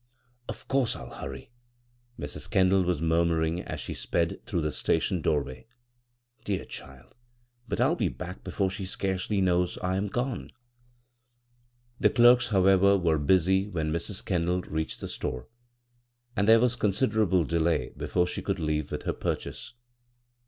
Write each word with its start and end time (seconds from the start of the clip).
Of 0.49 0.67
course 0.67 0.95
I'll 0.95 1.13
hurry," 1.13 1.51
Mrs. 2.19 2.49
Kendall 2.49 2.81
was 2.81 3.03
murmuring, 3.03 3.61
as 3.61 3.79
she 3.79 3.93
sped 3.93 4.41
through 4.47 4.61
the 4.61 4.71
station 4.71 5.17
_iv, 5.17 5.21
Goog[c 5.21 5.23
CROSS 5.23 5.35
CURRENT 5.43 5.65
docMiray." 5.67 6.43
Dear 6.45 6.65
child 6.65 7.11
I 7.13 7.17
but 7.67 7.81
I'll 7.81 7.95
be 7.95 8.07
back 8.07 8.43
be 8.43 8.49
fore 8.49 8.71
she 8.71 8.85
scarcely 8.87 9.41
knows 9.41 9.77
I 9.77 9.97
am 9.97 10.07
gone" 10.07 10.53
The 11.99 12.09
clef 12.09 12.39
ks, 12.39 12.47
however, 12.47 12.97
were 12.97 13.19
busy 13.19 13.67
when 13.67 13.91
Mrs. 13.93 14.25
Kendall 14.25 14.61
reached 14.63 15.01
the 15.01 15.07
store, 15.07 15.47
and 16.35 16.47
there 16.47 16.59
was 16.59 16.75
con 16.75 16.93
siderable 16.93 17.47
delay 17.47 17.93
before 17.95 18.25
she 18.25 18.41
could 18.41 18.57
leave 18.57 18.91
with 18.91 19.03
iier 19.03 19.19
purdiase. 19.19 19.73